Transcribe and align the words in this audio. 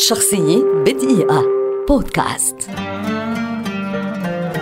شخصية 0.00 0.64
بدقيقة. 0.86 1.44
بودكاست. 1.88 2.56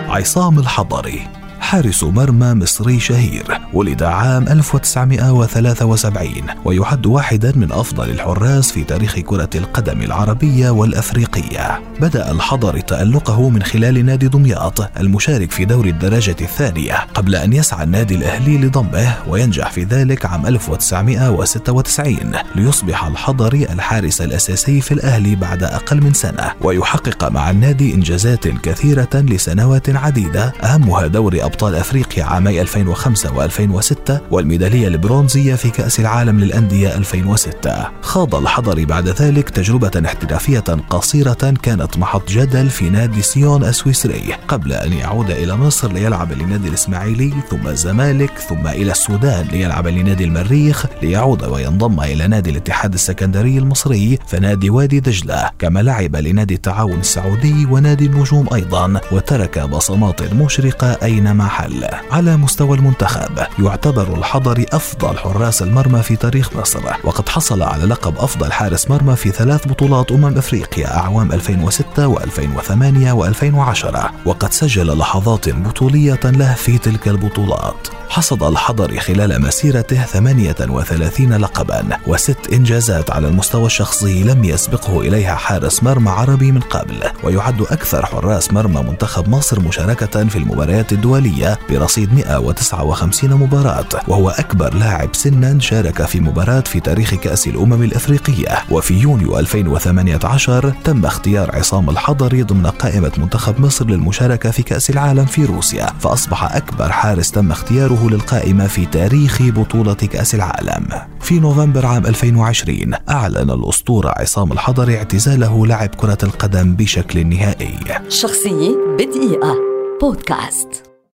عصام 0.09 0.59
الحضري. 0.59 1.38
حارس 1.69 2.03
مرمى 2.03 2.53
مصري 2.53 2.99
شهير 2.99 3.59
ولد 3.73 4.03
عام 4.03 4.47
1973 4.47 6.31
ويعد 6.65 7.05
واحدا 7.05 7.53
من 7.55 7.71
أفضل 7.71 8.09
الحراس 8.09 8.71
في 8.71 8.83
تاريخ 8.83 9.19
كرة 9.19 9.49
القدم 9.55 10.01
العربية 10.01 10.69
والأفريقية. 10.69 11.81
بدأ 12.01 12.31
الحضر 12.31 12.79
تألقه 12.79 13.49
من 13.49 13.63
خلال 13.63 14.05
نادي 14.05 14.27
دمياط 14.27 14.99
المشارك 14.99 15.51
في 15.51 15.65
دور 15.65 15.85
الدرجة 15.85 16.35
الثانية 16.41 16.93
قبل 17.13 17.35
أن 17.35 17.53
يسعى 17.53 17.83
النادي 17.83 18.15
الأهلي 18.15 18.57
لضمه 18.57 19.13
وينجح 19.27 19.71
في 19.71 19.83
ذلك 19.83 20.25
عام 20.25 20.47
1996 20.47 22.17
ليصبح 22.55 23.05
الحضري 23.05 23.63
الحارس 23.63 24.21
الأساسي 24.21 24.81
في 24.81 24.91
الأهلي 24.91 25.35
بعد 25.35 25.63
أقل 25.63 26.03
من 26.03 26.13
سنة. 26.13 26.51
ويحقق 26.61 27.31
مع 27.31 27.49
النادي 27.49 27.93
إنجازات 27.93 28.47
كثيرة 28.47 29.09
لسنوات 29.13 29.89
عديدة 29.89 30.53
أهمها 30.63 31.07
دور 31.07 31.37
أبطال 31.41 31.58
أفريقيا 31.63 32.23
عامي 32.23 32.61
2005 32.61 33.47
و2006 33.47 34.11
والميدالية 34.31 34.87
البرونزية 34.87 35.55
في 35.55 35.69
كأس 35.69 35.99
العالم 35.99 36.39
للأندية 36.39 36.95
2006 36.97 37.87
خاض 38.01 38.35
الحضري 38.35 38.85
بعد 38.85 39.07
ذلك 39.07 39.49
تجربة 39.49 39.91
احترافية 40.05 40.59
قصيرة 40.89 41.53
كانت 41.63 41.97
محط 41.97 42.29
جدل 42.29 42.69
في 42.69 42.89
نادي 42.89 43.21
سيون 43.21 43.63
السويسري 43.63 44.33
قبل 44.47 44.73
أن 44.73 44.93
يعود 44.93 45.31
إلى 45.31 45.55
مصر 45.55 45.91
ليلعب 45.91 46.31
لنادي 46.33 46.67
الإسماعيلي 46.67 47.33
ثم 47.49 47.67
الزمالك 47.67 48.37
ثم 48.37 48.67
إلى 48.67 48.91
السودان 48.91 49.45
ليلعب 49.51 49.87
لنادي 49.87 50.23
المريخ 50.23 50.85
ليعود 51.01 51.43
وينضم 51.43 51.99
إلى 51.99 52.27
نادي 52.27 52.49
الاتحاد 52.49 52.93
السكندري 52.93 53.57
المصري 53.57 54.19
فنادي 54.27 54.69
وادي 54.69 54.99
دجلة 54.99 55.49
كما 55.59 55.79
لعب 55.79 56.15
لنادي 56.15 56.53
التعاون 56.53 56.99
السعودي 56.99 57.65
ونادي 57.65 58.05
النجوم 58.05 58.47
أيضا 58.53 59.01
وترك 59.11 59.59
بصمات 59.59 60.33
مشرقة 60.33 60.97
أينما 61.03 61.48
حل 61.49 61.87
على 62.11 62.37
مستوى 62.37 62.77
المنتخب 62.77 63.39
يعتبر 63.59 64.17
الحضري 64.17 64.65
أفضل 64.71 65.17
حراس 65.17 65.61
المرمى 65.61 66.01
في 66.01 66.15
تاريخ 66.15 66.55
مصر. 66.55 66.79
وقد 67.03 67.29
حصل 67.29 67.61
على 67.61 67.85
لقب 67.85 68.17
أفضل 68.17 68.51
حارس 68.51 68.89
مرمى 68.89 69.15
في 69.15 69.29
ثلاث 69.29 69.67
بطولات 69.67 70.11
أمم 70.11 70.37
أفريقيا 70.37 70.97
أعوام 70.97 71.31
2006 71.31 72.15
و2008 72.15 73.13
و2010 73.13 74.11
وقد 74.25 74.53
سجل 74.53 74.97
لحظات 74.97 75.49
بطولية 75.49 76.19
له 76.23 76.53
في 76.53 76.77
تلك 76.77 77.07
البطولات. 77.07 77.87
حصد 78.09 78.43
الحضري 78.43 78.99
خلال 78.99 79.41
مسيرته 79.41 80.03
38 80.03 81.33
لقبا 81.33 81.97
وست 82.07 82.53
إنجازات 82.53 83.11
على 83.11 83.27
المستوى 83.27 83.65
الشخصي 83.65 84.23
لم 84.23 84.43
يسبقه 84.43 85.01
إليها 85.01 85.35
حارس 85.35 85.83
مرمى 85.83 86.09
عربي 86.09 86.51
من 86.51 86.59
قبل. 86.59 87.03
ويعد 87.23 87.61
أكثر 87.61 88.05
حراس 88.05 88.53
مرمى 88.53 88.81
منتخب 88.81 89.29
مصر 89.29 89.59
مشاركة 89.59 90.27
في 90.27 90.37
المباريات 90.37 90.93
الدولية. 90.93 91.38
برصيد 91.69 92.13
159 92.13 93.33
مباراة 93.33 93.85
وهو 94.07 94.29
أكبر 94.29 94.73
لاعب 94.73 95.15
سنا 95.15 95.59
شارك 95.59 96.05
في 96.05 96.19
مباراة 96.19 96.59
في 96.61 96.79
تاريخ 96.79 97.15
كأس 97.15 97.47
الأمم 97.47 97.83
الإفريقية. 97.83 98.59
وفي 98.71 98.93
يونيو 98.93 99.39
2018 99.39 100.73
تم 100.83 101.05
اختيار 101.05 101.55
عصام 101.55 101.89
الحضري 101.89 102.43
ضمن 102.43 102.67
قائمة 102.67 103.11
منتخب 103.17 103.61
مصر 103.61 103.85
للمشاركة 103.85 104.51
في 104.51 104.63
كأس 104.63 104.89
العالم 104.89 105.25
في 105.25 105.45
روسيا. 105.45 105.85
فأصبح 105.99 106.55
أكبر 106.55 106.91
حارس 106.91 107.31
تم 107.31 107.51
اختياره 107.51 108.09
للقائمة 108.09 108.67
في 108.67 108.85
تاريخ 108.85 109.41
بطولة 109.41 109.93
كأس 109.93 110.35
العالم. 110.35 110.87
في 111.21 111.39
نوفمبر 111.39 111.85
عام 111.85 112.05
2020 112.05 112.93
أعلن 113.09 113.49
الأسطورة 113.49 114.13
عصام 114.17 114.51
الحضري 114.51 114.97
اعتزاله 114.97 115.67
لعب 115.67 115.89
كرة 115.95 116.17
القدم 116.23 116.75
بشكل 116.75 117.27
نهائي. 117.27 117.79
شخصية 118.09 118.75
بدقيقة. 118.99 119.55
بودكاست. 120.01 120.88